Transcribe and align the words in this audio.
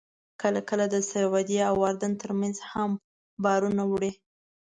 کله 0.41 0.59
کله 0.69 0.85
د 0.89 0.95
سعودي 1.11 1.57
او 1.69 1.75
اردن 1.89 2.13
ترمنځ 2.21 2.57
هم 2.71 2.91
بارونه 3.43 3.83
وړي. 3.91 4.11